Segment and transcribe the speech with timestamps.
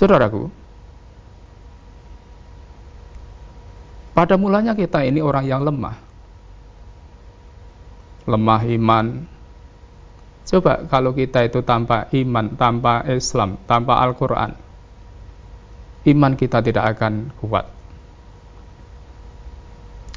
[0.00, 0.48] Saudaraku,
[4.16, 5.92] pada mulanya kita ini orang yang lemah.
[8.24, 9.06] Lemah iman.
[10.48, 14.56] Coba kalau kita itu tanpa iman, tanpa Islam, tanpa Al-Quran,
[16.08, 17.68] iman kita tidak akan kuat.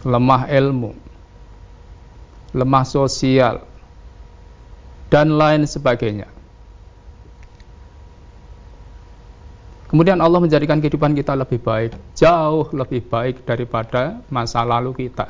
[0.08, 0.96] Lemah ilmu,
[2.56, 3.68] lemah sosial,
[5.12, 6.32] dan lain sebagainya.
[9.94, 15.30] Kemudian Allah menjadikan kehidupan kita lebih baik, jauh lebih baik daripada masa lalu kita.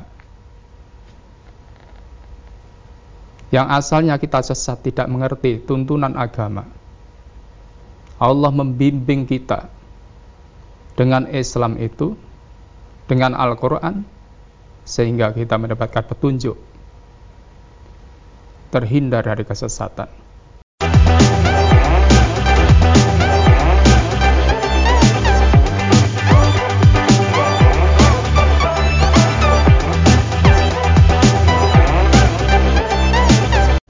[3.52, 6.64] Yang asalnya kita sesat tidak mengerti tuntunan agama.
[8.16, 9.68] Allah membimbing kita
[10.96, 12.16] dengan Islam itu,
[13.04, 14.00] dengan Al-Quran,
[14.88, 16.56] sehingga kita mendapatkan petunjuk,
[18.72, 20.23] terhindar dari kesesatan.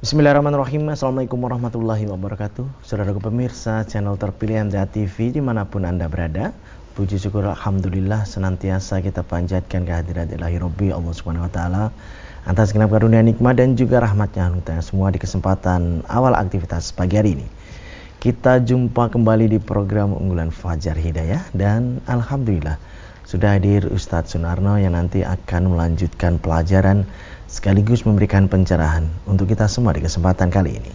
[0.04, 6.52] Bismillahirrahmanirrahim Assalamualaikum warahmatullahi wabarakatuh Saudara pemirsa channel terpilih MTA TV di mana pun anda berada
[6.92, 11.84] Puji syukur Alhamdulillah senantiasa kita panjatkan kehadirat ilahi Rabbi Allah Subhanahu Wa Taala
[12.44, 17.48] atas karunia nikmat dan juga rahmatnya untuk semua di kesempatan awal aktivitas pagi hari ini.
[18.20, 22.76] Kita jumpa kembali di program unggulan Fajar Hidayah dan Alhamdulillah
[23.24, 27.08] sudah hadir Ustadz Sunarno yang nanti akan melanjutkan pelajaran
[27.54, 30.90] sekaligus memberikan pencerahan untuk kita semua di kesempatan kali ini.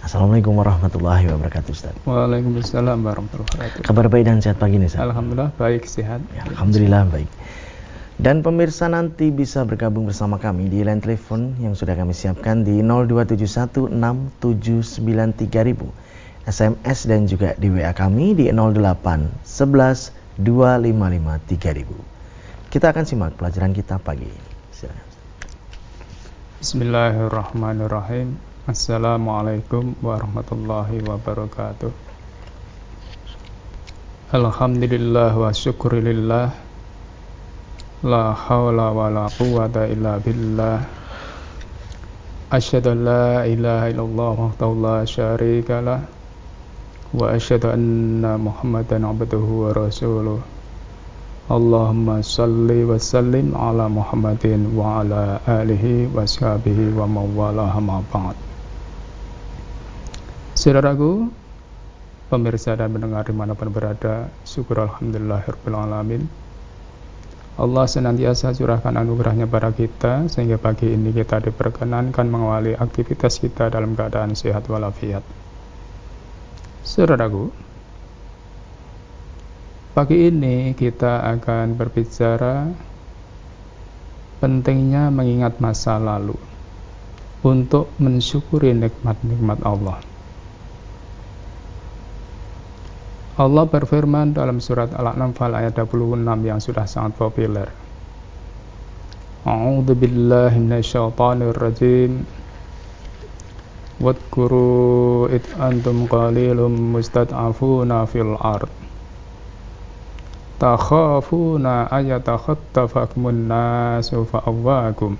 [0.00, 1.92] Assalamualaikum warahmatullahi wabarakatuh Ustaz.
[2.08, 3.84] Waalaikumsalam warahmatullahi wabarakatuh.
[3.84, 5.04] Kabar baik dan sehat pagi ini Ustaz?
[5.04, 6.24] Alhamdulillah baik sehat.
[6.32, 7.28] Ya, Alhamdulillah baik.
[8.16, 12.80] Dan pemirsa nanti bisa bergabung bersama kami di line telepon yang sudah kami siapkan di
[12.80, 14.48] 02716793000
[16.48, 22.72] SMS dan juga di WA kami di 08 11 255 3000.
[22.72, 24.49] Kita akan simak pelajaran kita pagi ini.
[26.60, 28.36] Bismillahirrahmanirrahim.
[28.68, 31.88] Assalamualaikum warahmatullahi wabarakatuh.
[34.28, 36.52] Alhamdulillah wa syukurillah.
[38.04, 40.84] La hawla wa la quwata illa billah.
[42.52, 46.04] Asyhadu an la ilaha illallah wahdahu la syarika lah.
[47.16, 50.59] Wa asyhadu anna muhammadan abduhu wa rasuluh
[51.50, 57.74] Allahumma salli wa sallim ala Muhammadin wa ala alihi wa sahbihi wa mawalah
[58.06, 58.38] ba'd
[60.54, 61.26] Saudaraku,
[62.30, 65.42] pemirsa dan pendengar di mana pun berada, syukur Alhamdulillah
[65.74, 66.30] Alamin.
[67.58, 73.98] Allah senantiasa curahkan anugerahnya pada kita, sehingga pagi ini kita diperkenankan mengawali aktivitas kita dalam
[73.98, 75.26] keadaan sehat walafiat.
[76.86, 77.50] Saudaraku,
[79.90, 82.70] Pagi ini kita akan berbicara
[84.38, 86.38] pentingnya mengingat masa lalu
[87.42, 89.98] untuk mensyukuri nikmat-nikmat Allah.
[93.34, 97.66] Allah berfirman dalam surat Al-Anfal ayat 26 yang sudah sangat populer.
[99.42, 102.22] A'udzu billahi minasyaitonir rajim.
[103.98, 108.79] Wadhkuru id antum qalilum mustad'afuna fil ard
[110.60, 115.16] takhafuna ayatakhattafakumun nasu fa'awwakum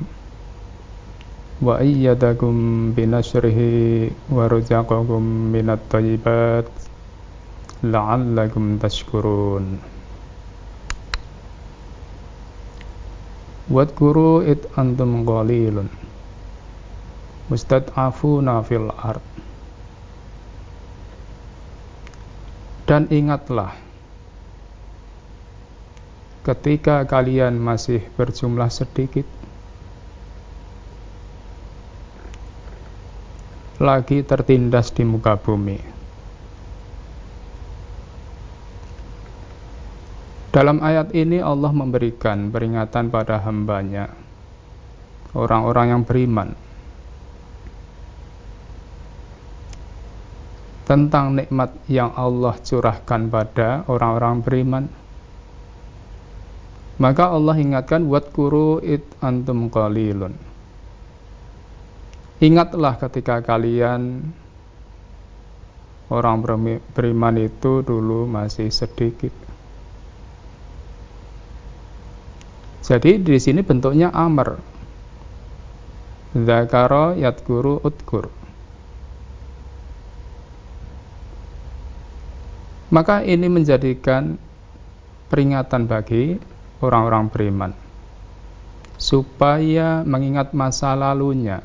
[1.65, 6.69] wa ayyadakum binasrihi wa ruzaqakum minat tayyibat
[7.81, 9.81] la'allakum tashkurun
[13.71, 15.89] Wadkuru it antum qalilun
[17.49, 19.25] mustad'afuna fil ard
[22.85, 23.90] Dan ingatlah
[26.41, 29.29] ketika kalian masih berjumlah sedikit
[33.81, 35.81] lagi tertindas di muka bumi.
[40.51, 44.11] Dalam ayat ini Allah memberikan peringatan pada hambanya,
[45.33, 46.53] orang-orang yang beriman,
[50.91, 54.85] tentang nikmat yang Allah curahkan pada orang-orang beriman
[57.01, 60.37] maka Allah ingatkan kuru it antum qalilun.
[62.45, 64.21] Ingatlah ketika kalian
[66.13, 66.45] orang
[66.93, 69.33] beriman itu dulu masih sedikit.
[72.85, 74.61] Jadi di sini bentuknya amr.
[76.37, 78.29] Zakaro yadkuru utkur.
[82.91, 84.35] Maka ini menjadikan
[85.31, 86.35] peringatan bagi
[86.81, 87.73] orang-orang beriman
[89.01, 91.65] supaya mengingat masa lalunya.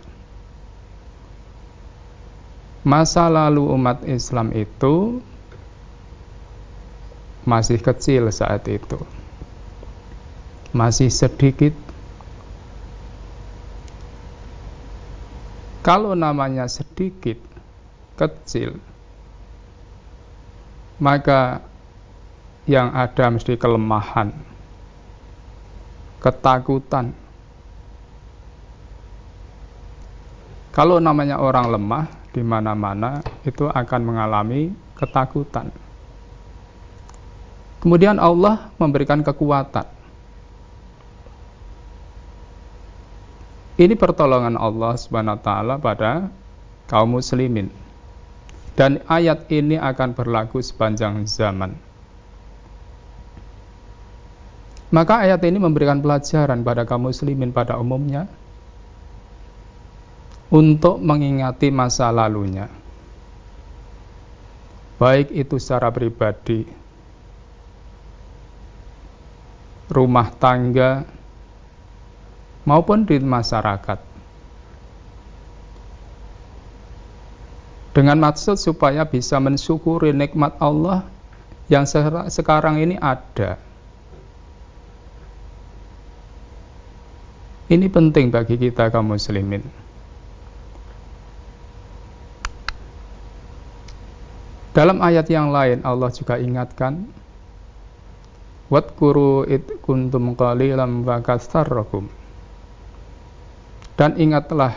[2.85, 5.19] Masa lalu umat Islam itu
[7.43, 9.01] masih kecil saat itu.
[10.71, 11.73] Masih sedikit.
[15.85, 17.37] Kalau namanya sedikit,
[18.17, 18.81] kecil,
[20.97, 21.61] maka
[22.65, 24.33] yang ada mesti kelemahan,
[26.25, 27.13] ketakutan.
[30.73, 35.69] Kalau namanya orang lemah di mana-mana itu akan mengalami ketakutan.
[37.85, 39.85] Kemudian Allah memberikan kekuatan.
[43.77, 46.33] Ini pertolongan Allah Subhanahu wa taala pada
[46.89, 47.69] kaum muslimin.
[48.73, 51.84] Dan ayat ini akan berlaku sepanjang zaman.
[54.95, 58.31] Maka ayat ini memberikan pelajaran pada kaum muslimin pada umumnya
[60.47, 62.71] untuk mengingati masa lalunya.
[64.95, 66.63] Baik itu secara pribadi,
[69.91, 71.03] rumah tangga,
[72.63, 74.15] maupun di masyarakat.
[77.95, 81.07] dengan maksud supaya bisa mensyukuri nikmat Allah
[81.71, 81.87] yang
[82.27, 83.55] sekarang ini ada.
[87.65, 89.65] Ini penting bagi kita kaum muslimin.
[94.69, 97.09] Dalam ayat yang lain Allah juga ingatkan
[98.69, 101.17] Wadkuru it kuntum qalilam wa
[103.97, 104.73] Dan ingatlah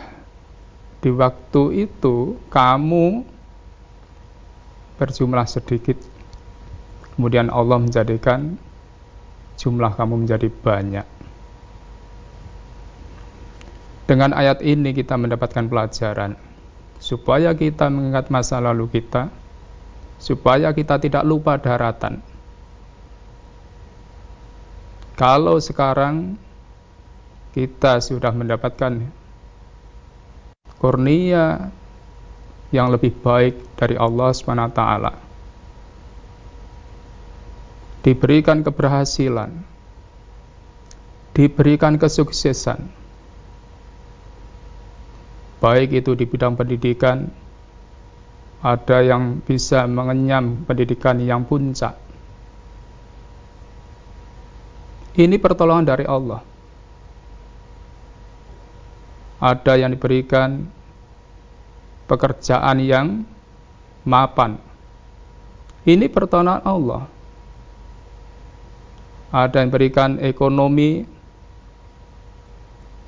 [1.01, 3.21] di waktu itu kamu
[4.97, 5.97] berjumlah sedikit.
[7.13, 8.57] Kemudian Allah menjadikan
[9.61, 11.18] jumlah kamu menjadi banyak
[14.09, 16.33] dengan ayat ini kita mendapatkan pelajaran
[16.97, 19.29] supaya kita mengingat masa lalu kita
[20.17, 22.25] supaya kita tidak lupa daratan
[25.13, 26.41] kalau sekarang
[27.53, 29.13] kita sudah mendapatkan
[30.79, 31.69] kurnia
[32.71, 34.81] yang lebih baik dari Allah SWT.
[37.99, 39.51] Diberikan keberhasilan,
[41.35, 42.87] diberikan kesuksesan,
[45.59, 47.27] baik itu di bidang pendidikan,
[48.63, 51.95] ada yang bisa mengenyam pendidikan yang puncak.
[55.19, 56.49] Ini pertolongan dari Allah
[59.39, 60.67] ada yang diberikan
[62.05, 63.23] pekerjaan yang
[64.03, 64.59] mapan.
[65.87, 67.03] Ini pertolongan Allah.
[69.31, 71.07] Ada yang berikan ekonomi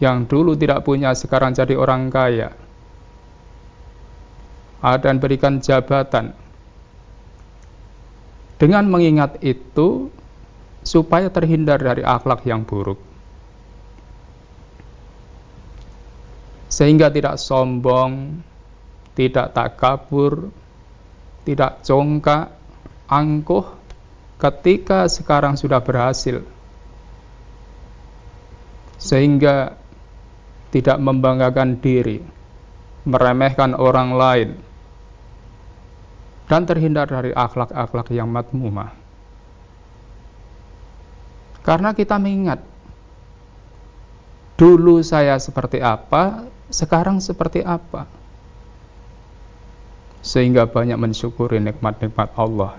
[0.02, 2.50] yang dulu tidak punya sekarang jadi orang kaya.
[4.82, 6.34] Ada yang berikan jabatan.
[8.58, 10.10] Dengan mengingat itu
[10.82, 13.12] supaya terhindar dari akhlak yang buruk.
[16.72, 18.40] sehingga tidak sombong,
[19.12, 20.50] tidak takabur,
[21.44, 22.56] tidak congkak,
[23.12, 23.76] angkuh
[24.40, 26.48] ketika sekarang sudah berhasil.
[28.96, 29.76] Sehingga
[30.72, 32.24] tidak membanggakan diri,
[33.04, 34.50] meremehkan orang lain,
[36.48, 38.96] dan terhindar dari akhlak-akhlak yang matmumah.
[41.62, 42.64] Karena kita mengingat
[44.58, 48.08] dulu saya seperti apa, sekarang seperti apa?
[50.24, 52.78] Sehingga banyak mensyukuri nikmat-nikmat Allah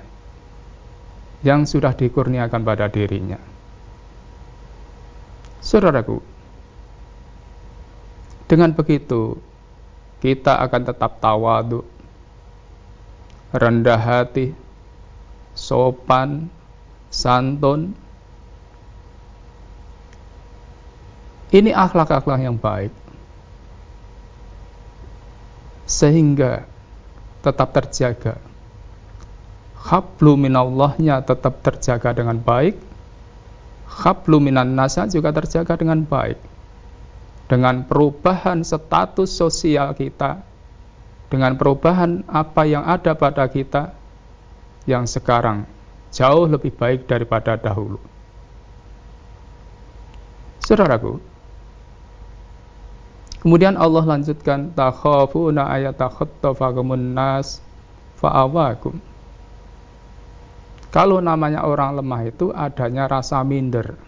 [1.43, 3.39] yang sudah dikurniakan pada dirinya.
[5.59, 6.32] Saudaraku,
[8.53, 9.41] dengan begitu
[10.21, 11.89] kita akan tetap tawadu,
[13.49, 14.53] rendah hati,
[15.57, 16.53] sopan,
[17.09, 17.97] santun.
[21.49, 22.93] Ini akhlak-akhlak yang baik
[25.89, 26.69] sehingga
[27.41, 28.37] tetap terjaga.
[29.81, 32.77] Hablu minallahnya tetap terjaga dengan baik.
[33.89, 34.77] Hablu minan
[35.09, 36.52] juga terjaga dengan baik.
[37.51, 40.41] Dengan perubahan status sosial kita,
[41.29, 43.93] dengan perubahan apa yang ada pada kita
[44.85, 45.65] yang sekarang
[46.13, 48.01] jauh lebih baik daripada dahulu.
[50.63, 51.33] Saudaraku,
[53.43, 57.59] Kemudian Allah lanjutkan takhafuna ayatakhattafakumun nas
[58.23, 59.03] fa'awakum.
[60.95, 63.99] Kalau namanya orang lemah itu adanya rasa minder,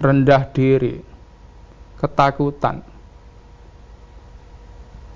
[0.00, 1.04] rendah diri,
[2.02, 2.82] ketakutan.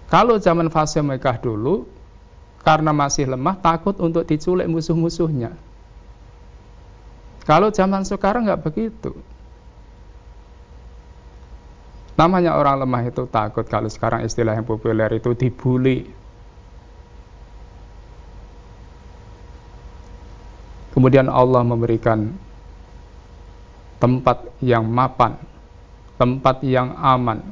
[0.07, 1.83] Kalau zaman fase Mekah dulu,
[2.63, 5.51] karena masih lemah, takut untuk diculik musuh-musuhnya.
[7.43, 9.15] Kalau zaman sekarang nggak begitu.
[12.15, 16.07] Namanya orang lemah itu takut kalau sekarang istilah yang populer itu dibully,
[20.97, 22.33] Kemudian Allah memberikan
[24.01, 25.37] tempat yang mapan,
[26.17, 27.45] tempat yang aman.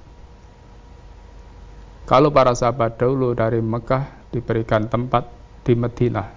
[2.04, 5.28] Kalau para sahabat dahulu dari Mekah diberikan tempat
[5.64, 6.28] di Madinah.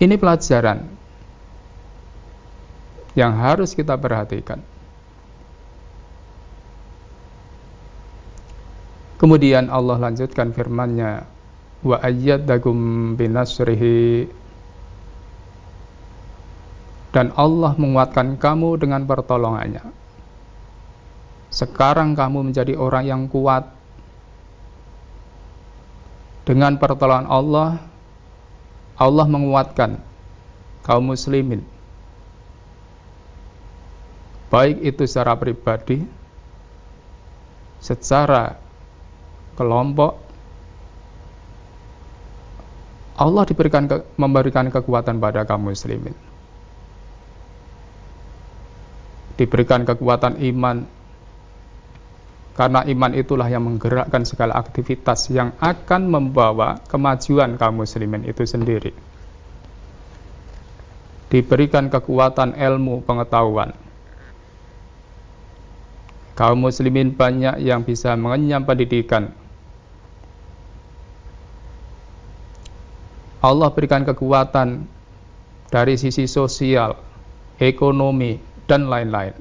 [0.00, 0.78] Ini pelajaran
[3.16, 4.60] yang harus kita perhatikan.
[9.20, 11.28] Kemudian Allah lanjutkan firman-Nya,
[11.84, 14.24] wa ayyadakum binasrihi
[17.10, 19.82] dan Allah menguatkan kamu dengan pertolongannya.
[21.50, 23.66] Sekarang kamu menjadi orang yang kuat.
[26.46, 27.78] Dengan pertolongan Allah,
[28.98, 29.98] Allah menguatkan
[30.86, 31.62] kaum muslimin.
[34.50, 36.02] Baik itu secara pribadi,
[37.78, 38.58] secara
[39.54, 40.18] kelompok,
[43.14, 46.29] Allah diberikan ke, memberikan kekuatan pada kaum muslimin.
[49.40, 50.84] Diberikan kekuatan iman
[52.52, 58.92] karena iman itulah yang menggerakkan segala aktivitas yang akan membawa kemajuan kaum muslimin itu sendiri.
[61.32, 63.72] Diberikan kekuatan ilmu pengetahuan.
[66.36, 69.32] Kaum muslimin banyak yang bisa mengenyam pendidikan
[73.40, 74.84] Allah berikan kekuatan
[75.72, 76.92] dari sisi sosial,
[77.56, 78.36] ekonomi,
[78.70, 79.34] dan lain-lain.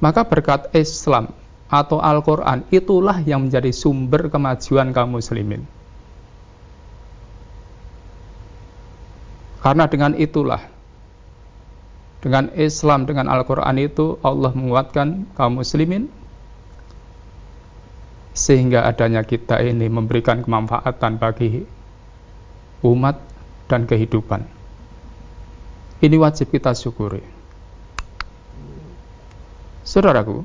[0.00, 1.28] Maka berkat Islam
[1.68, 5.68] atau Al-Quran itulah yang menjadi sumber kemajuan kaum muslimin.
[9.62, 10.58] Karena dengan itulah,
[12.18, 16.10] dengan Islam, dengan Al-Quran itu Allah menguatkan kaum muslimin
[18.32, 21.62] sehingga adanya kita ini memberikan kemanfaatan bagi
[22.82, 23.20] umat
[23.70, 24.61] dan kehidupan.
[26.02, 27.22] Ini wajib kita syukuri.
[29.86, 30.42] Saudaraku,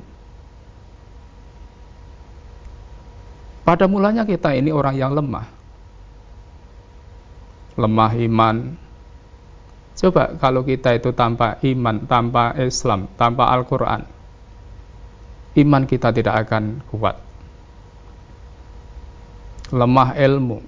[3.66, 5.46] pada mulanya kita ini orang yang lemah.
[7.74, 8.56] Lemah iman.
[9.98, 14.06] Coba kalau kita itu tanpa iman, tanpa Islam, tanpa Al-Quran,
[15.58, 17.18] iman kita tidak akan kuat
[19.72, 20.58] lemah ilmu,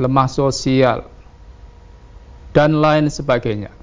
[0.00, 1.04] lemah sosial,
[2.54, 3.74] dan lain sebagainya.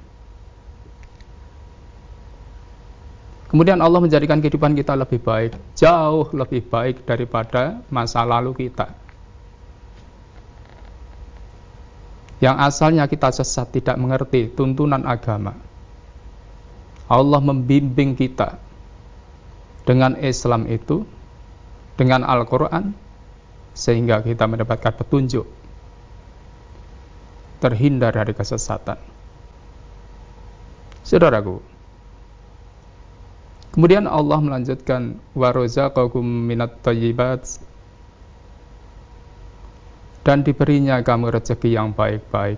[3.51, 8.95] Kemudian Allah menjadikan kehidupan kita lebih baik, jauh lebih baik daripada masa lalu kita.
[12.39, 15.59] Yang asalnya kita sesat tidak mengerti tuntunan agama.
[17.11, 18.55] Allah membimbing kita
[19.83, 21.03] dengan Islam itu,
[21.99, 22.95] dengan Al-Quran,
[23.75, 25.60] sehingga kita mendapatkan petunjuk
[27.61, 28.97] terhindar dari kesesatan.
[31.05, 31.61] Saudaraku,
[33.77, 37.61] kemudian Allah melanjutkan warazaqakum minat thayyibat
[40.25, 42.57] dan diberinya kamu rezeki yang baik-baik.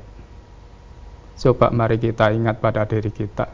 [1.33, 3.47] Coba mari kita ingat pada diri kita.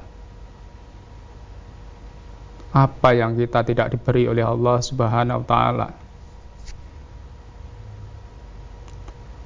[2.69, 5.89] Apa yang kita tidak diberi oleh Allah Subhanahu wa taala?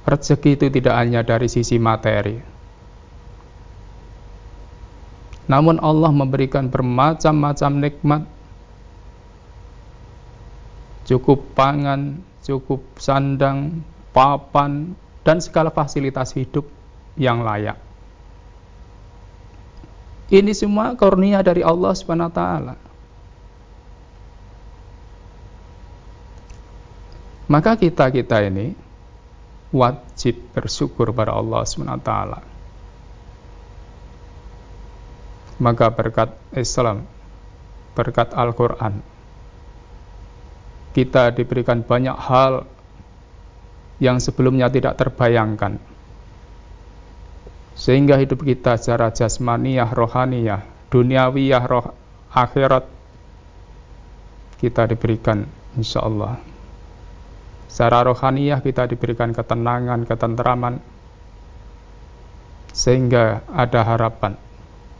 [0.04, 2.36] Rezeki itu tidak hanya dari sisi materi.
[5.44, 8.22] Namun Allah memberikan bermacam-macam nikmat.
[11.04, 13.84] Cukup pangan, cukup sandang,
[14.16, 16.64] papan, dan segala fasilitas hidup
[17.20, 17.76] yang layak.
[20.32, 22.74] Ini semua kurnia dari Allah Subhanahu wa taala.
[27.44, 28.72] Maka kita-kita ini
[29.74, 32.10] wajib bersyukur pada Allah SWT.
[35.58, 37.02] Maka berkat Islam,
[37.98, 39.02] berkat Al-Quran,
[40.94, 42.70] kita diberikan banyak hal
[43.98, 45.82] yang sebelumnya tidak terbayangkan.
[47.74, 50.62] Sehingga hidup kita secara jasmaniyah, rohaniyah,
[50.94, 51.90] duniawiyah, roh,
[52.30, 52.86] akhirat,
[54.62, 56.53] kita diberikan insya Allah
[57.74, 60.78] Secara rohaniah kita diberikan ketenangan, ketenteraman,
[62.70, 64.38] sehingga ada harapan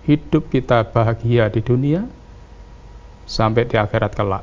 [0.02, 2.02] hidup kita bahagia di dunia
[3.30, 4.42] sampai di akhirat kelak.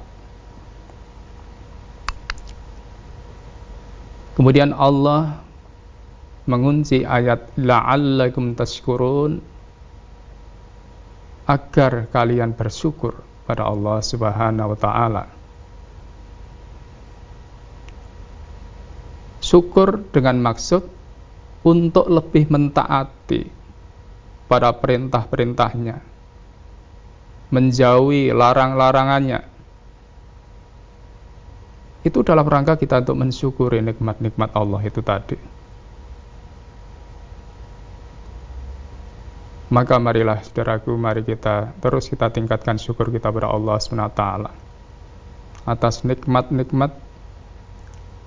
[4.39, 5.43] Kemudian Allah
[6.47, 9.43] mengunci ayat la'allakum tashkurun
[11.51, 15.40] agar kalian bersyukur pada Allah Subhanahu wa taala.
[19.51, 20.79] Syukur dengan maksud
[21.67, 23.51] untuk lebih mentaati
[24.47, 25.99] pada perintah-perintahnya,
[27.51, 29.43] menjauhi larang-larangannya.
[32.07, 35.35] Itu dalam rangka kita untuk mensyukuri nikmat-nikmat Allah itu tadi.
[39.71, 44.23] Maka marilah saudaraku, mari kita terus kita tingkatkan syukur kita kepada Allah SWT
[45.67, 47.10] atas nikmat-nikmat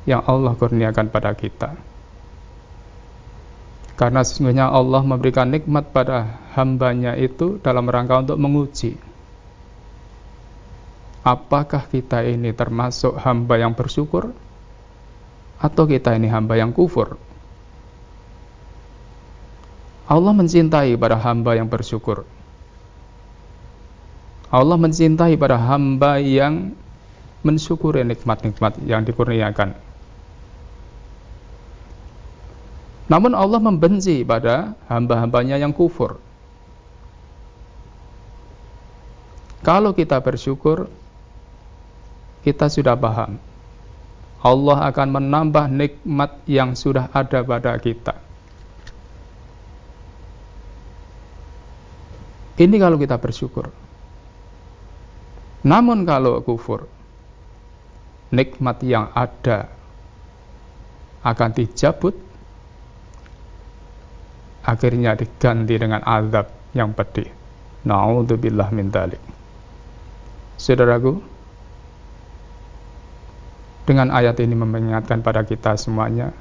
[0.05, 1.77] yang Allah kurniakan pada kita.
[3.95, 8.99] Karena sesungguhnya Allah memberikan nikmat pada hambanya itu dalam rangka untuk menguji.
[11.25, 14.35] Apakah kita ini termasuk hamba yang bersyukur?
[15.63, 17.17] Atau kita ini hamba yang kufur?
[20.05, 22.29] Allah mencintai pada hamba yang bersyukur.
[24.53, 26.77] Allah mencintai pada hamba yang
[27.41, 29.94] mensyukuri nikmat-nikmat yang dikurniakan.
[33.05, 36.17] Namun Allah membenci pada hamba-hambanya yang kufur.
[39.65, 40.89] Kalau kita bersyukur,
[42.45, 43.41] kita sudah paham.
[44.45, 48.21] Allah akan menambah nikmat yang sudah ada pada kita.
[52.61, 53.73] Ini kalau kita bersyukur.
[55.65, 56.85] Namun kalau kufur,
[58.29, 59.73] nikmat yang ada
[61.25, 62.13] akan dijabut
[64.65, 67.29] akhirnya diganti dengan azab yang pedih.
[67.85, 69.21] Na'udzubillah min dalik.
[70.57, 71.21] Saudaraku,
[73.85, 76.33] dengan ayat ini mengingatkan pada kita semuanya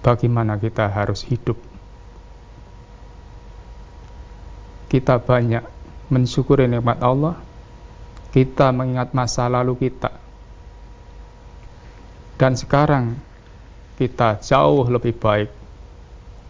[0.00, 1.60] bagaimana kita harus hidup.
[4.88, 5.60] Kita banyak
[6.08, 7.36] mensyukuri nikmat Allah,
[8.32, 10.16] kita mengingat masa lalu kita.
[12.40, 13.20] Dan sekarang
[14.00, 15.63] kita jauh lebih baik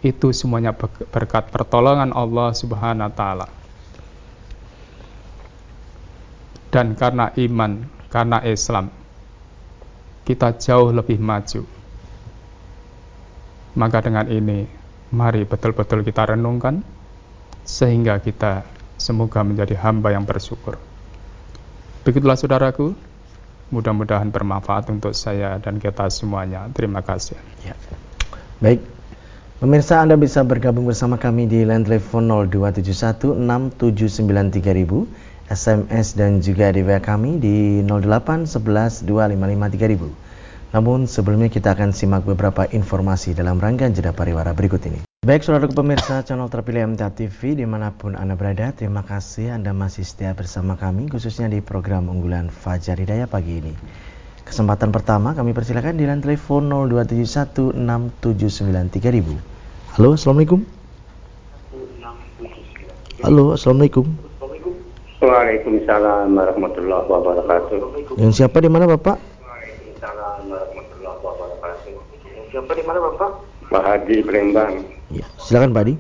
[0.04, 0.76] itu semuanya
[1.08, 3.48] berkat pertolongan Allah Subhanahu wa taala.
[6.68, 8.92] Dan karena iman, karena Islam,
[10.28, 11.64] kita jauh lebih maju.
[13.74, 14.68] Maka dengan ini,
[15.14, 16.84] mari betul-betul kita renungkan
[17.64, 18.66] sehingga kita
[19.00, 20.76] semoga menjadi hamba yang bersyukur.
[22.04, 22.92] Begitulah saudaraku,
[23.72, 26.68] mudah-mudahan bermanfaat untuk saya dan kita semuanya.
[26.76, 27.38] Terima kasih.
[27.64, 27.74] Ya.
[28.60, 28.84] Baik,
[29.54, 35.06] Pemirsa Anda bisa bergabung bersama kami di line telepon 02716793000,
[35.46, 40.74] SMS dan juga di WA kami di 08112553000.
[40.74, 45.06] Namun sebelumnya kita akan simak beberapa informasi dalam rangkaian jeda pariwara berikut ini.
[45.22, 49.70] Baik saudara pemirsa channel terpilih MTA TV di mana pun Anda berada, terima kasih Anda
[49.70, 53.70] masih setia bersama kami khususnya di program unggulan Fajar Hidayah pagi ini.
[54.44, 59.40] Kesempatan pertama kami persilakan di line telepon 02716793000.
[59.96, 60.60] Halo, Assalamualaikum.
[63.24, 64.04] Halo, Assalamualaikum.
[65.24, 68.20] Waalaikumsalam warahmatullahi wabarakatuh.
[68.20, 69.16] Yang siapa di mana Bapak?
[69.16, 71.96] Waalaikumsalam warahmatullahi wabarakatuh.
[72.28, 73.40] Yang siapa di mana Bapak?
[73.72, 74.84] Pak Hadi Palembang.
[75.08, 75.96] Ya, silakan Pak Hadi.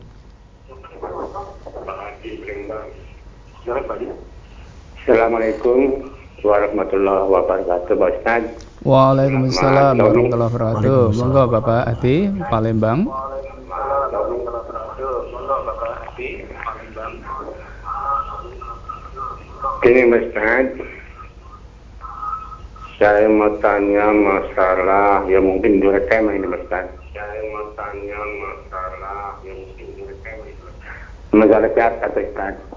[1.80, 2.92] Pak Hadi Palembang.
[3.64, 4.12] Silakan Pak Hadi.
[5.00, 6.12] Assalamualaikum
[6.44, 8.42] warahmatullahi wabarakatuh, Pak Ustaz.
[8.84, 11.02] Waalaikumsalam warahmatullahi wabarakatuh.
[11.16, 13.08] Monggo Bapak Ati Palembang.
[19.80, 20.68] Gini Mas Ustaz,
[23.00, 26.92] saya mau tanya masalah ya mungkin dua tema ini Mas Ustaz.
[27.16, 30.96] Saya mau tanya masalah yang mungkin dua tema ini Mas Ustaz.
[31.32, 32.73] Masalah zakat Ustaz.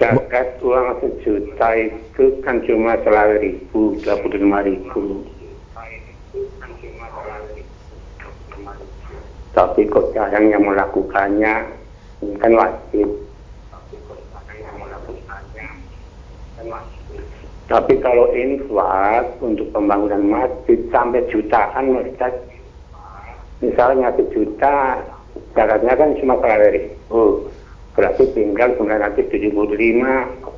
[0.00, 5.28] Zakat uang sejuta itu kan cuma selawe ribu, dua puluh lima ribu.
[9.52, 11.68] Tapi kok jarang yang melakukannya,
[12.24, 13.12] ini kan wajib.
[17.68, 22.32] Tapi kalau infak untuk pembangunan masjid sampai jutaan Ustaz.
[23.60, 24.96] Misalnya sejuta,
[25.52, 27.52] zakatnya kan cuma selawe ribu
[27.94, 30.50] berarti tinggal 975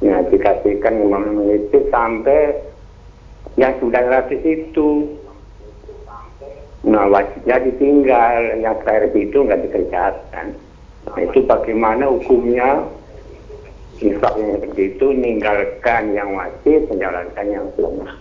[0.00, 2.56] ya dikasihkan imam itu sampai
[3.60, 5.20] yang sudah gratis itu.
[6.80, 10.56] Nah wajibnya ditinggal, yang terakhir itu nggak dikerjakan.
[11.04, 12.84] Nah, itu bagaimana hukumnya
[14.00, 18.16] yang seperti itu meninggalkan yang wajib, menjalankan yang sunnah.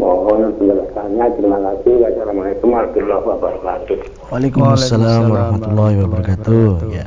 [0.00, 1.24] Mohon penjelasannya.
[1.36, 1.94] Terima kasih.
[2.00, 3.98] Wassalamualaikum warahmatullahi wabarakatuh.
[4.32, 6.68] Waalaikumsalam warahmatullahi wabarakatuh.
[6.88, 7.06] Ya.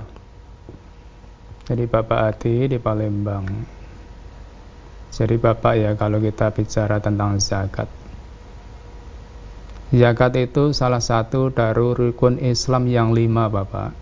[1.66, 3.50] Jadi Bapak Adi di Palembang.
[5.10, 7.90] Jadi Bapak ya kalau kita bicara tentang zakat.
[9.94, 13.94] Zakat itu salah satu dari rukun Islam yang lima Bapak.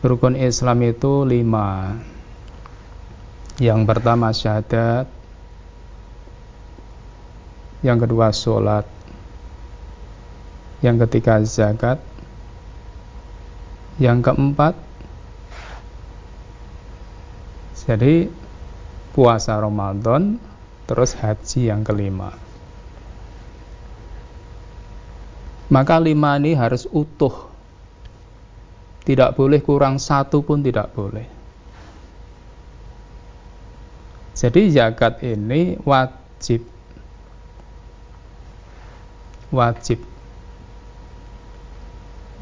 [0.00, 1.96] Rukun Islam itu lima.
[3.60, 5.21] Yang pertama syahadat.
[7.82, 8.86] Yang kedua sholat.
[10.80, 11.98] Yang ketiga zakat.
[14.00, 14.74] Yang keempat
[17.82, 18.30] jadi
[19.10, 20.38] puasa Ramadan
[20.86, 22.30] terus haji yang kelima.
[25.66, 27.52] Maka lima ini harus utuh.
[29.02, 31.26] Tidak boleh kurang satu pun tidak boleh.
[34.32, 36.71] Jadi zakat ini wajib.
[39.52, 40.00] Wajib.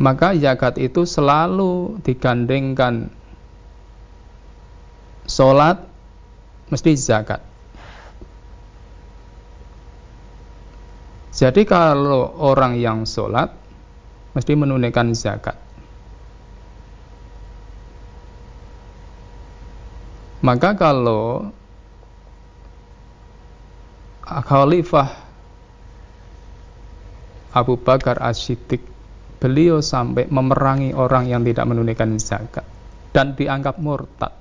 [0.01, 3.13] Maka zakat itu selalu digandengkan
[5.29, 5.85] sholat
[6.73, 7.45] mesti zakat.
[11.37, 13.53] Jadi kalau orang yang sholat
[14.33, 15.59] mesti menunaikan zakat.
[20.41, 21.53] Maka kalau
[24.25, 25.30] Khalifah
[27.51, 28.83] Abu Bakar As-Siddiq
[29.41, 32.67] beliau sampai memerangi orang yang tidak menunaikan zakat
[33.11, 34.41] dan dianggap murtad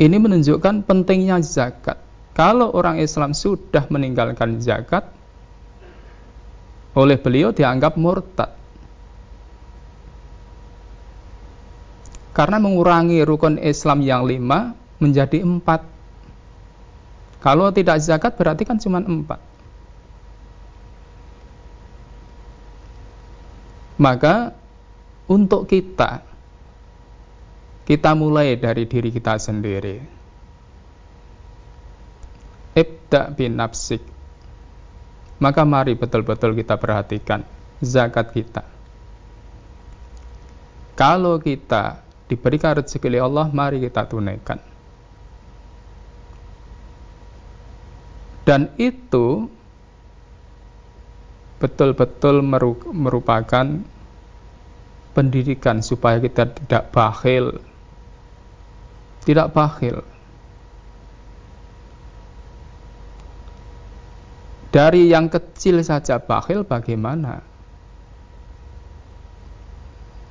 [0.00, 2.00] ini menunjukkan pentingnya zakat.
[2.32, 5.04] Kalau orang Islam sudah meninggalkan zakat,
[6.96, 8.48] oleh beliau dianggap murtad.
[12.32, 15.84] Karena mengurangi rukun Islam yang lima menjadi empat.
[17.44, 19.49] Kalau tidak zakat berarti kan cuma empat.
[24.00, 24.56] Maka
[25.28, 26.30] untuk kita
[27.90, 29.98] kita mulai dari diri kita sendiri.
[32.70, 33.98] Ibda bin nafsik.
[35.42, 37.42] Maka mari betul-betul kita perhatikan
[37.82, 38.62] zakat kita.
[40.94, 44.62] Kalau kita diberikan rezeki oleh Allah, mari kita tunaikan.
[48.46, 49.50] Dan itu
[51.60, 52.40] betul-betul
[52.90, 53.66] merupakan
[55.12, 57.60] pendidikan supaya kita tidak bakhil
[59.24, 60.00] tidak bakhil.
[64.70, 67.42] Dari yang kecil saja bakhil bagaimana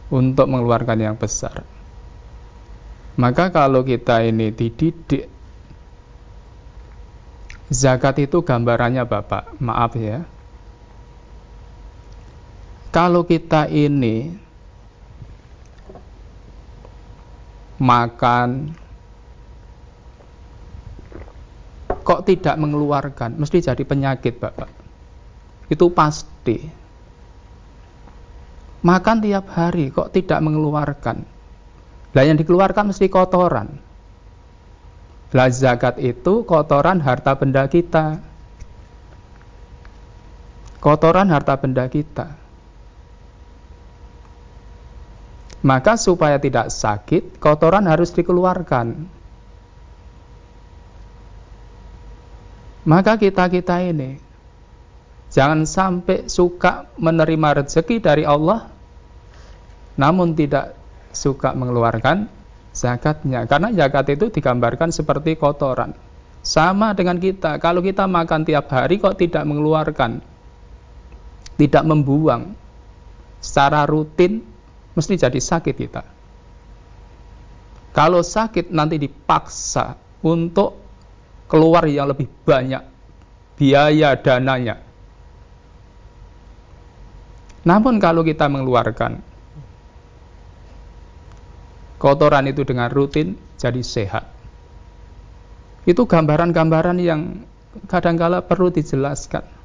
[0.09, 1.67] untuk mengeluarkan yang besar?
[3.19, 5.27] Maka kalau kita ini dididik
[7.69, 10.25] Zakat itu gambarannya Bapak, maaf ya.
[12.89, 14.33] Kalau kita ini
[17.77, 18.73] makan,
[22.01, 24.69] kok tidak mengeluarkan, mesti jadi penyakit, Bapak.
[25.69, 26.65] Itu pasti.
[28.81, 31.21] Makan tiap hari kok tidak mengeluarkan.
[32.17, 33.69] Lah yang dikeluarkan mesti kotoran.
[35.29, 38.17] Lah zakat itu kotoran harta benda kita.
[40.81, 42.48] Kotoran harta benda kita.
[45.59, 49.19] Maka supaya tidak sakit, kotoran harus dikeluarkan.
[52.87, 54.17] Maka kita-kita ini
[55.29, 58.71] jangan sampai suka menerima rezeki dari Allah
[59.99, 60.79] namun tidak
[61.11, 62.31] suka mengeluarkan
[62.71, 63.43] zakatnya.
[63.43, 65.91] Karena zakat itu digambarkan seperti kotoran.
[66.39, 70.23] Sama dengan kita, kalau kita makan tiap hari kok tidak mengeluarkan,
[71.59, 72.55] tidak membuang
[73.43, 74.39] secara rutin
[74.93, 76.03] mesti jadi sakit kita.
[77.93, 80.77] Kalau sakit nanti dipaksa untuk
[81.49, 82.83] keluar yang lebih banyak
[83.57, 84.79] biaya dananya.
[87.67, 89.19] Namun kalau kita mengeluarkan
[91.99, 94.25] kotoran itu dengan rutin jadi sehat.
[95.83, 97.43] Itu gambaran-gambaran yang
[97.91, 99.58] kadangkala perlu dijelaskan.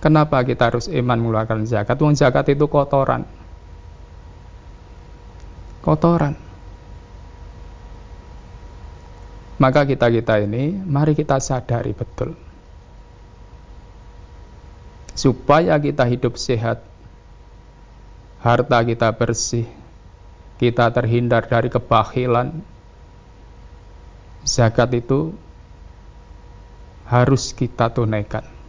[0.00, 2.00] Kenapa kita harus iman mengeluarkan zakat?
[2.00, 3.28] Uang zakat itu kotoran.
[5.84, 6.32] Kotoran.
[9.60, 12.32] Maka kita-kita ini, mari kita sadari betul.
[15.12, 16.80] Supaya kita hidup sehat,
[18.40, 19.68] harta kita bersih,
[20.56, 22.56] kita terhindar dari kebahilan,
[24.48, 25.36] zakat itu
[27.04, 28.59] harus kita tunaikan.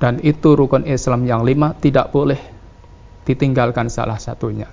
[0.00, 2.40] Dan itu rukun Islam yang lima tidak boleh
[3.28, 4.64] ditinggalkan salah satunya.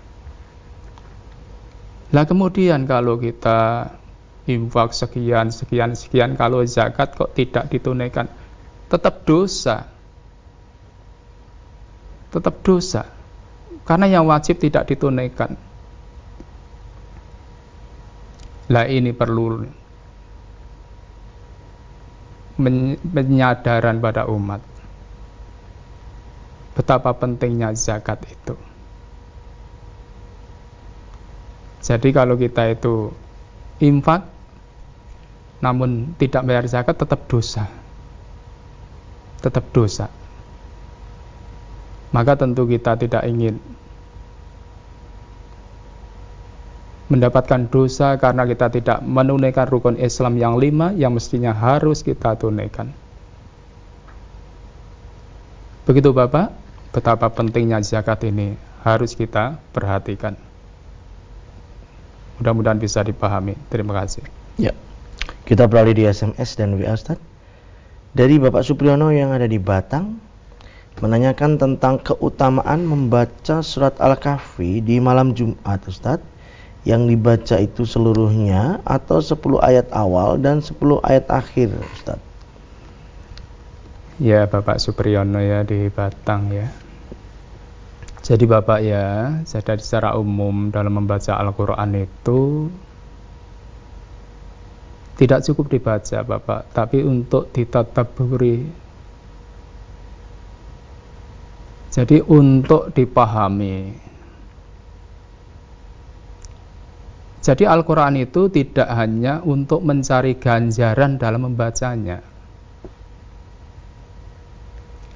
[2.15, 3.91] Lah kemudian kalau kita
[4.47, 8.31] infak sekian, sekian, sekian, kalau zakat kok tidak ditunaikan,
[8.87, 9.91] tetap dosa.
[12.31, 13.03] Tetap dosa.
[13.83, 15.59] Karena yang wajib tidak ditunaikan.
[18.71, 19.63] Lah ini perlu
[23.11, 24.76] penyadaran pada umat.
[26.77, 28.53] Betapa pentingnya zakat itu.
[31.81, 33.09] Jadi kalau kita itu
[33.81, 34.29] infak
[35.57, 37.65] namun tidak bayar zakat tetap dosa.
[39.41, 40.05] Tetap dosa.
[42.13, 43.57] Maka tentu kita tidak ingin
[47.07, 52.91] mendapatkan dosa karena kita tidak menunaikan rukun Islam yang lima yang mestinya harus kita tunaikan.
[55.87, 56.51] Begitu Bapak,
[56.91, 60.37] betapa pentingnya zakat ini harus kita perhatikan.
[62.37, 63.57] Mudah-mudahan bisa dipahami.
[63.67, 64.23] Terima kasih.
[64.61, 64.71] Ya.
[65.43, 67.17] Kita beralih di SMS dan WA Ustaz.
[68.13, 70.17] Dari Bapak Supriyono yang ada di Batang
[70.97, 76.17] menanyakan tentang keutamaan membaca surat Al-Kahfi di malam Jumat Ustaz
[76.87, 82.17] yang dibaca itu seluruhnya atau 10 ayat awal dan 10 ayat akhir Ustaz.
[84.17, 86.65] Ya Bapak Supriyono ya di Batang ya.
[88.25, 92.67] Jadi Bapak ya, jadi secara umum dalam membaca Al-Quran itu
[95.21, 97.53] tidak cukup dibaca Bapak, tapi untuk
[98.17, 98.65] beri.
[101.93, 103.95] Jadi untuk dipahami.
[107.41, 112.36] Jadi Al-Quran itu tidak hanya untuk mencari ganjaran dalam membacanya.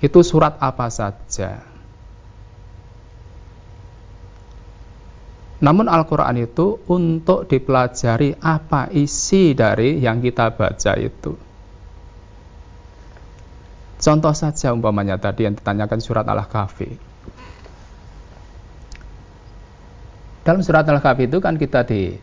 [0.02, 1.72] Itu surat apa saja
[5.62, 11.38] Namun Al-Quran itu untuk dipelajari apa isi dari yang kita baca itu.
[14.02, 16.90] Contoh saja umpamanya tadi yang ditanyakan surat Al-Kahfi.
[20.42, 22.18] Dalam surat Al-Kahfi itu kan kita di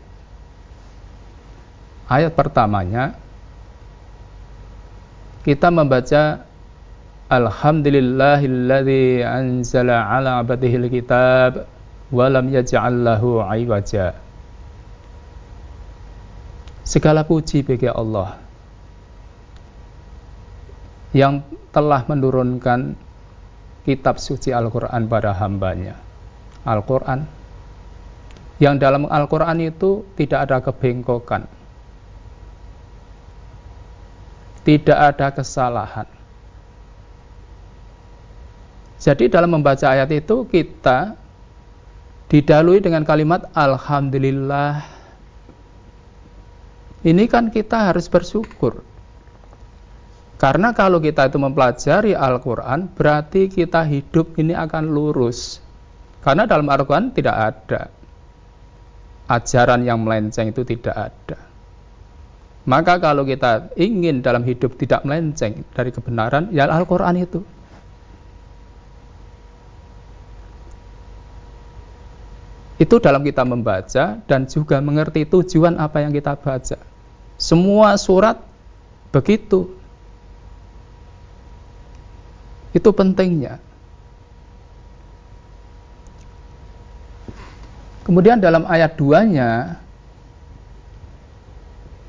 [2.11, 3.15] ayat pertamanya
[5.47, 6.43] kita membaca
[7.29, 11.69] Alhamdulillahilladzi anzala ala abadihil kitab
[12.09, 14.17] walam yaj'allahu iwaja.
[16.81, 18.41] Segala puji bagi Allah
[21.13, 22.97] yang telah menurunkan
[23.85, 26.01] kitab suci Al-Quran pada hambanya.
[26.65, 27.29] Al-Quran.
[28.57, 31.45] Yang dalam Al-Quran itu tidak ada kebengkokan.
[34.65, 36.18] Tidak ada kesalahan
[38.99, 41.15] jadi dalam membaca ayat itu kita
[42.27, 44.83] didalui dengan kalimat Alhamdulillah.
[46.99, 48.83] Ini kan kita harus bersyukur.
[50.35, 55.63] Karena kalau kita itu mempelajari Al-Quran, berarti kita hidup ini akan lurus.
[56.19, 57.81] Karena dalam Al-Quran tidak ada.
[59.31, 61.39] Ajaran yang melenceng itu tidak ada.
[62.67, 67.39] Maka kalau kita ingin dalam hidup tidak melenceng dari kebenaran, ya Al-Quran itu.
[72.79, 76.79] Itu dalam kita membaca dan juga mengerti tujuan apa yang kita baca.
[77.35, 78.39] Semua surat
[79.11, 79.75] begitu.
[82.71, 83.59] Itu pentingnya.
[88.07, 89.77] Kemudian dalam ayat 2-nya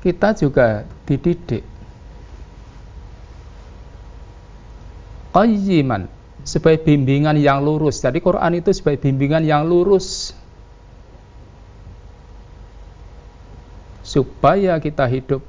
[0.01, 1.61] kita juga dididik
[5.35, 6.09] qayyiman
[6.41, 8.01] sebagai bimbingan yang lurus.
[8.01, 10.33] Jadi Quran itu sebagai bimbingan yang lurus
[14.11, 15.39] supaya kita hidup.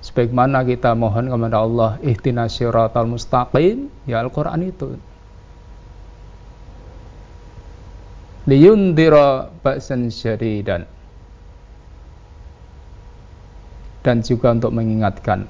[0.00, 3.90] Sebagaimana kita mohon kepada Allah ihtinas syiratal mustaqim.
[4.06, 4.94] Ya Al-Qur'an itu.
[8.46, 10.86] Liyundira ba'san syadidan.
[14.00, 15.44] Dan juga untuk mengingatkan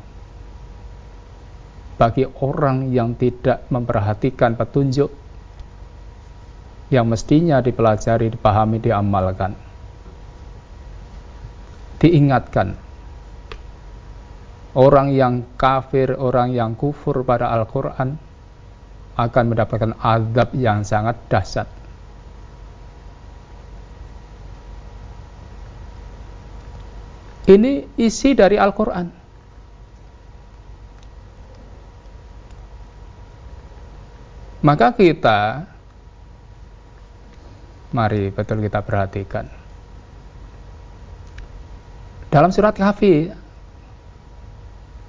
[1.94, 5.12] bagi orang yang tidak memperhatikan petunjuk
[6.90, 9.69] yang mestinya dipelajari, dipahami, diamalkan
[12.00, 12.74] diingatkan
[14.74, 18.16] orang yang kafir, orang yang kufur pada Al-Quran
[19.18, 21.68] akan mendapatkan azab yang sangat dahsyat.
[27.50, 29.18] Ini isi dari Al-Quran.
[34.60, 35.66] Maka kita,
[37.90, 39.59] mari betul kita perhatikan.
[42.30, 43.26] Dalam surat Kahfi,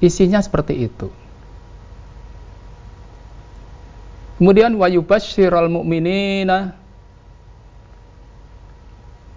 [0.01, 1.07] isinya seperti itu.
[4.41, 6.73] Kemudian wayubasyiral mu'minina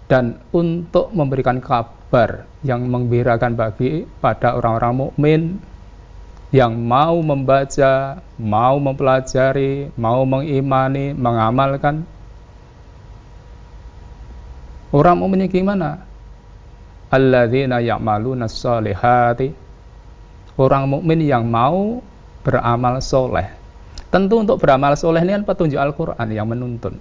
[0.09, 5.41] dan untuk memberikan kabar yang menggembirakan bagi pada orang-orang mukmin
[6.49, 12.01] yang mau membaca, mau mempelajari, mau mengimani, mengamalkan.
[14.89, 16.01] Orang mukmin gimana?
[17.11, 19.53] Alladzina ya'maluna sholihati.
[20.55, 21.99] Orang mukmin yang mau
[22.39, 23.65] beramal soleh
[24.15, 26.95] Tentu untuk beramal soleh ini kan petunjuk Al-Quran yang menuntun.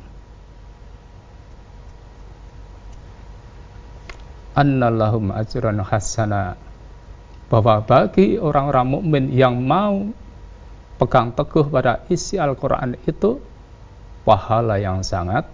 [4.59, 6.59] Annallahum ajran hasana.
[7.47, 10.11] Bahwa bagi orang-orang mukmin yang mau
[10.99, 13.39] pegang teguh pada isi Al-Quran itu
[14.27, 15.47] pahala yang sangat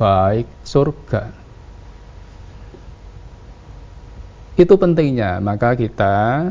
[0.00, 1.47] baik surga.
[4.58, 6.50] Itu pentingnya, maka kita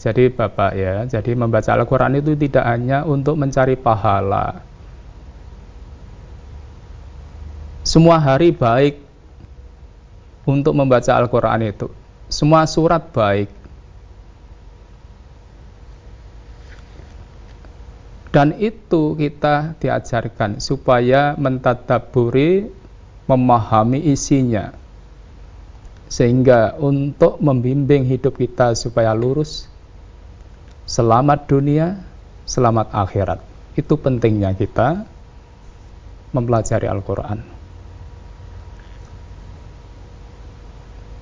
[0.00, 4.64] jadi Bapak ya, jadi membaca Al-Quran itu tidak hanya untuk mencari pahala.
[7.86, 8.96] Semua hari baik
[10.48, 11.92] untuk membaca Al-Quran itu.
[12.32, 13.52] Semua surat baik.
[18.34, 22.72] Dan itu kita diajarkan supaya mentadaburi,
[23.28, 24.79] memahami isinya.
[26.10, 29.70] Sehingga untuk membimbing hidup kita supaya lurus,
[30.90, 32.02] selamat dunia,
[32.50, 33.40] selamat akhirat.
[33.78, 35.06] Itu pentingnya kita
[36.34, 37.38] mempelajari Al-Quran.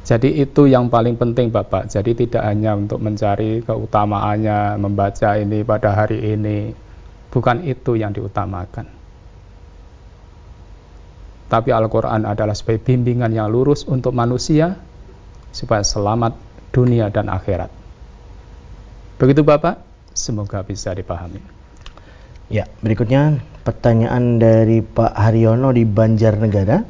[0.09, 1.93] Jadi itu yang paling penting Bapak.
[1.93, 6.73] Jadi tidak hanya untuk mencari keutamaannya, membaca ini pada hari ini.
[7.29, 8.98] Bukan itu yang diutamakan.
[11.49, 14.77] Tapi Al-Quran adalah sebagai bimbingan yang lurus untuk manusia
[15.49, 16.37] supaya selamat
[16.77, 17.73] dunia dan akhirat.
[19.17, 19.81] Begitu Bapak,
[20.13, 21.41] semoga bisa dipahami.
[22.53, 26.85] Ya, berikutnya pertanyaan dari Pak Haryono di Banjarnegara.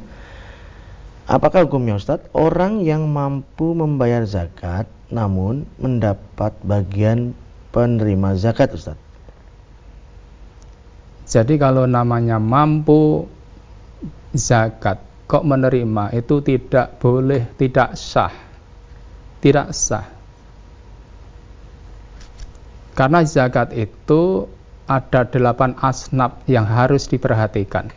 [1.29, 7.35] Apakah hukumnya Ustadz, orang yang mampu membayar zakat namun mendapat bagian
[7.71, 9.07] penerima zakat Ustadz?
[11.29, 13.29] Jadi kalau namanya mampu
[14.33, 18.33] zakat kok menerima itu tidak boleh, tidak sah.
[19.39, 20.07] Tidak sah.
[22.97, 24.49] Karena zakat itu
[24.89, 27.93] ada delapan asnaf yang harus diperhatikan.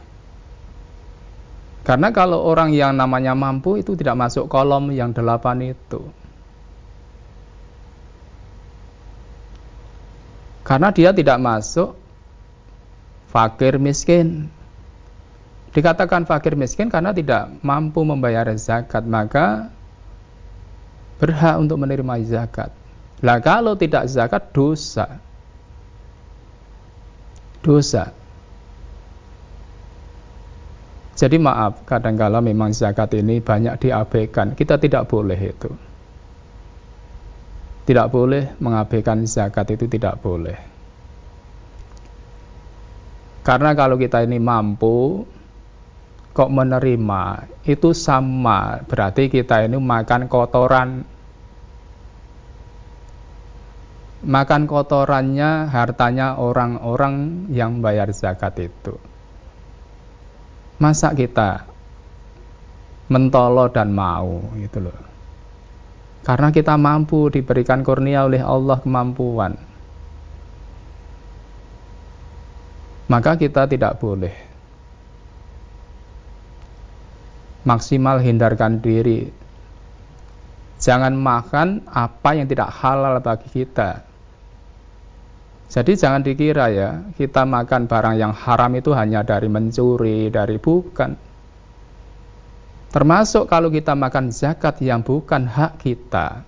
[1.83, 6.07] Karena kalau orang yang namanya mampu itu tidak masuk kolom yang delapan itu.
[10.62, 11.99] Karena dia tidak masuk
[13.35, 14.47] fakir miskin.
[15.73, 19.73] Dikatakan fakir miskin karena tidak mampu membayar zakat, maka
[21.17, 22.69] berhak untuk menerima zakat.
[23.25, 25.17] Lah kalau tidak zakat dosa.
[27.65, 28.13] Dosa.
[31.17, 34.59] Jadi maaf, kadang-kala memang zakat ini banyak diabaikan.
[34.59, 35.71] Kita tidak boleh itu.
[37.87, 40.59] Tidak boleh mengabaikan zakat itu tidak boleh.
[43.47, 45.23] Karena kalau kita ini mampu
[46.33, 47.23] kok menerima
[47.68, 51.05] itu sama berarti kita ini makan kotoran
[54.23, 58.95] makan kotorannya, hartanya orang-orang yang bayar zakat itu.
[60.79, 61.67] Masa kita
[63.11, 64.98] mentolo dan mau gitu loh.
[66.23, 69.59] Karena kita mampu diberikan kurnia oleh Allah kemampuan.
[73.11, 74.52] Maka kita tidak boleh
[77.63, 79.31] maksimal hindarkan diri.
[80.83, 84.13] Jangan makan apa yang tidak halal bagi kita
[85.73, 91.17] jadi jangan dikira ya, kita makan barang yang haram itu hanya dari mencuri, dari bukan.
[92.92, 96.44] Termasuk kalau kita makan zakat yang bukan hak kita,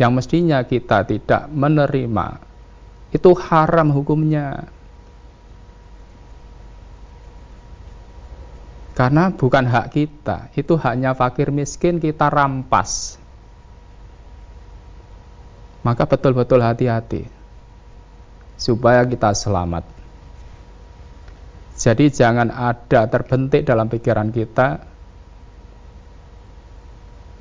[0.00, 2.40] yang mestinya kita tidak menerima,
[3.12, 4.64] itu haram hukumnya.
[8.94, 13.18] Karena bukan hak kita, itu haknya fakir miskin kita rampas.
[15.82, 17.26] Maka betul-betul hati-hati
[18.54, 19.82] supaya kita selamat.
[21.74, 24.78] Jadi jangan ada terbentik dalam pikiran kita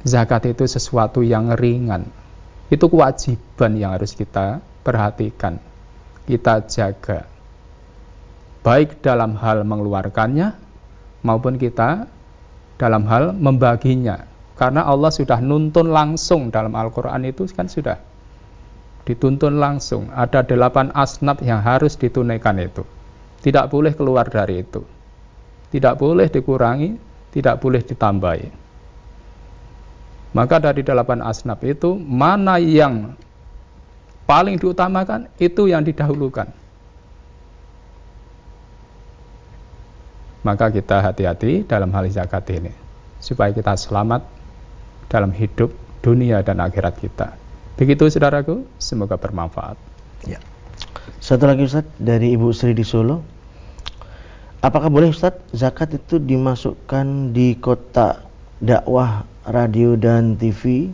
[0.01, 2.09] zakat itu sesuatu yang ringan.
[2.73, 5.61] Itu kewajiban yang harus kita perhatikan,
[6.25, 7.29] kita jaga.
[8.65, 10.62] Baik dalam hal mengeluarkannya
[11.23, 12.05] maupun kita
[12.77, 14.27] dalam hal membaginya.
[14.53, 17.97] Karena Allah sudah nuntun langsung dalam Al-Quran itu kan sudah
[19.07, 20.13] dituntun langsung.
[20.13, 22.85] Ada delapan asnaf yang harus ditunaikan itu.
[23.43, 24.85] Tidak boleh keluar dari itu.
[25.73, 26.95] Tidak boleh dikurangi,
[27.33, 28.47] tidak boleh ditambahi.
[30.33, 33.17] Maka dari delapan asnaf itu, mana yang
[34.29, 36.49] paling diutamakan, itu yang didahulukan.
[40.43, 42.71] Maka kita hati-hati dalam hal zakat ini.
[43.23, 44.27] Supaya kita selamat
[45.07, 45.71] dalam hidup
[46.03, 47.39] dunia dan akhirat kita.
[47.79, 49.79] Begitu saudaraku, semoga bermanfaat.
[50.27, 50.43] Ya.
[51.23, 53.23] Satu lagi Ustaz dari Ibu Sri di Solo.
[54.63, 58.23] Apakah boleh Ustaz zakat itu dimasukkan di kotak
[58.63, 60.91] dakwah radio dan TV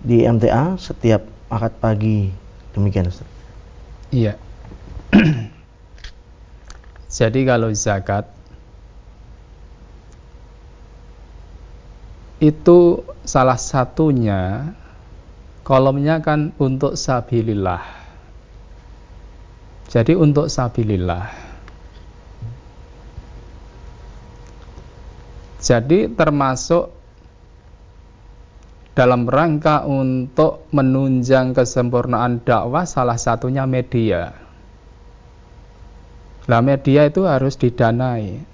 [0.00, 2.32] di MTA setiap akad pagi?
[2.72, 3.28] Demikian Ustaz.
[4.08, 4.36] Iya.
[7.18, 8.26] Jadi kalau zakat
[12.44, 14.68] itu salah satunya
[15.64, 17.80] kolomnya kan untuk sabilillah.
[19.88, 21.24] Jadi untuk sabilillah.
[25.64, 26.92] Jadi termasuk
[28.92, 34.36] dalam rangka untuk menunjang kesempurnaan dakwah salah satunya media.
[36.44, 38.53] Nah media itu harus didanai.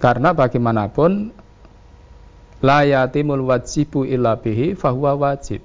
[0.00, 1.28] Karena bagaimanapun
[2.64, 5.60] la yatimul wajibu illa bihi fahuwa wajib.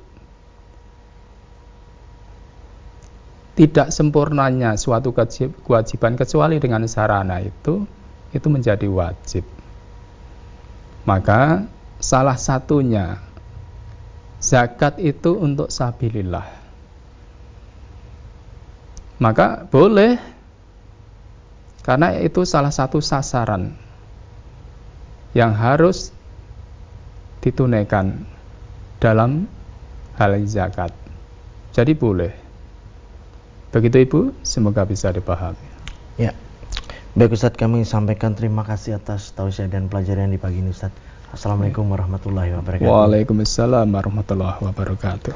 [3.55, 7.88] Tidak sempurnanya suatu kewajiban kecuali dengan sarana itu
[8.36, 9.47] itu menjadi wajib.
[11.07, 11.63] Maka
[12.03, 13.23] salah satunya
[14.43, 16.43] zakat itu untuk sabilillah.
[19.23, 20.19] Maka boleh
[21.88, 23.84] karena itu salah satu sasaran
[25.36, 26.15] yang harus
[27.43, 28.23] ditunaikan
[29.03, 29.45] dalam
[30.15, 30.95] hal zakat.
[31.75, 32.31] Jadi boleh.
[33.75, 35.59] Begitu Ibu, semoga bisa dipahami.
[36.15, 36.31] Ya.
[37.19, 40.95] Baik Ustaz kami sampaikan terima kasih atas tausiah dan pelajaran di pagi ini Ustaz.
[41.36, 42.88] Assalamualaikum warahmatullahi wabarakatuh.
[42.88, 45.36] Waalaikumsalam warahmatullahi wabarakatuh.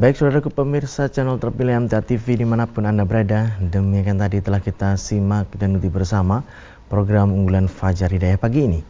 [0.00, 4.60] Baik saudaraku pemirsa channel terpilih MTA TV di mana pun Anda berada Demikian tadi telah
[4.60, 6.44] kita simak dan ikuti bersama
[6.92, 8.80] program unggulan Fajar Hidayah pagi ini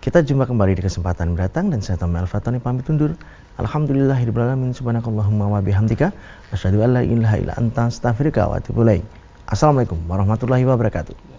[0.00, 3.12] Kita jumpa kembali di kesempatan mendatang dan saya Tommy Al-Fatani pamit undur.
[3.60, 6.16] Alhamdulillahirrahmanirrahim Subhanakallahumma wa bihamdika
[6.56, 8.80] Asyadu an la ilaha illa anta astaghfirullah wa atubu
[9.44, 11.30] Assalamualaikum warahmatullahi wabarakatuh